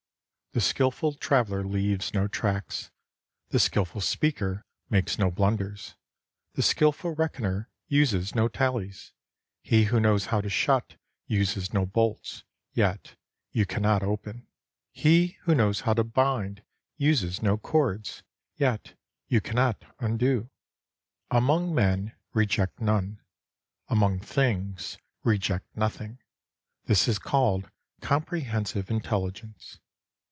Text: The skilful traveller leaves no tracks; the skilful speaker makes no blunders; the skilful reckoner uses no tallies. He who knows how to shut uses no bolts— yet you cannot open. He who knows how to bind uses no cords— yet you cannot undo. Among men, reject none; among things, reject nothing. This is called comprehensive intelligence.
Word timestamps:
The 0.53 0.59
skilful 0.59 1.13
traveller 1.13 1.63
leaves 1.63 2.13
no 2.13 2.27
tracks; 2.27 2.91
the 3.51 3.57
skilful 3.57 4.01
speaker 4.01 4.65
makes 4.89 5.17
no 5.17 5.31
blunders; 5.31 5.95
the 6.55 6.61
skilful 6.61 7.15
reckoner 7.15 7.69
uses 7.87 8.35
no 8.35 8.49
tallies. 8.49 9.13
He 9.61 9.85
who 9.85 10.01
knows 10.01 10.25
how 10.25 10.41
to 10.41 10.49
shut 10.49 10.97
uses 11.25 11.71
no 11.71 11.85
bolts— 11.85 12.43
yet 12.73 13.15
you 13.53 13.65
cannot 13.65 14.03
open. 14.03 14.45
He 14.91 15.37
who 15.43 15.55
knows 15.55 15.79
how 15.85 15.93
to 15.93 16.03
bind 16.03 16.63
uses 16.97 17.41
no 17.41 17.57
cords— 17.57 18.21
yet 18.57 18.95
you 19.29 19.39
cannot 19.39 19.85
undo. 20.01 20.49
Among 21.29 21.73
men, 21.73 22.13
reject 22.33 22.81
none; 22.81 23.21
among 23.87 24.19
things, 24.19 24.97
reject 25.23 25.77
nothing. 25.77 26.19
This 26.87 27.07
is 27.07 27.19
called 27.19 27.71
comprehensive 28.01 28.91
intelligence. 28.91 29.79